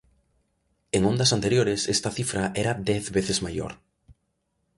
En 0.97 1.05
ondas 1.05 1.31
anteriores 1.31 1.81
esta 1.95 2.09
cifra 2.17 2.43
era 2.61 2.73
dez 2.89 3.11
veces 3.17 3.43
maior. 3.45 3.71